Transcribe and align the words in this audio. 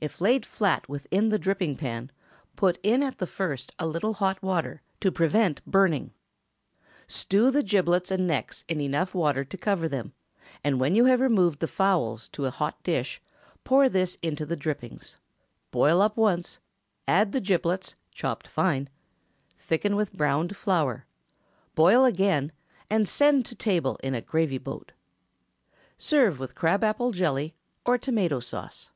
If 0.00 0.18
laid 0.18 0.46
flat 0.46 0.88
within 0.88 1.28
the 1.28 1.38
dripping 1.38 1.76
pan, 1.76 2.10
put 2.56 2.78
in 2.82 3.02
at 3.02 3.18
the 3.18 3.26
first 3.26 3.72
a 3.78 3.86
little 3.86 4.14
hot 4.14 4.42
water 4.42 4.80
to 5.00 5.12
prevent 5.12 5.62
burning. 5.66 6.14
Stew 7.06 7.50
the 7.50 7.62
giblets 7.62 8.10
and 8.10 8.26
necks 8.26 8.64
in 8.66 8.80
enough 8.80 9.14
water 9.14 9.44
to 9.44 9.58
cover 9.58 9.88
them, 9.90 10.14
and, 10.64 10.80
when 10.80 10.94
you 10.94 11.04
have 11.04 11.20
removed 11.20 11.58
the 11.60 11.68
fowls 11.68 12.28
to 12.28 12.46
a 12.46 12.50
hot 12.50 12.82
dish, 12.82 13.20
pour 13.62 13.90
this 13.90 14.14
into 14.22 14.46
the 14.46 14.56
drippings; 14.56 15.16
boil 15.70 16.00
up 16.00 16.16
once; 16.16 16.60
add 17.06 17.32
the 17.32 17.38
giblets, 17.42 17.94
chopped 18.10 18.48
fine; 18.48 18.88
thicken 19.58 19.94
with 19.96 20.14
browned 20.14 20.56
flour; 20.56 21.04
boil 21.74 22.06
again, 22.06 22.52
and 22.88 23.06
send 23.06 23.44
to 23.44 23.54
table 23.54 23.98
in 24.02 24.14
a 24.14 24.22
gravy 24.22 24.56
boat. 24.56 24.92
Serve 25.98 26.38
with 26.38 26.54
crab 26.54 26.82
apple 26.82 27.12
jelly 27.12 27.54
or 27.84 27.98
tomato 27.98 28.40
sauce. 28.40 28.92